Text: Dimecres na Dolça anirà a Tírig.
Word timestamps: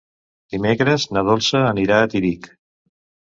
Dimecres 0.53 1.05
na 1.17 1.23
Dolça 1.27 1.61
anirà 1.67 2.01
a 2.01 2.09
Tírig. 2.15 2.49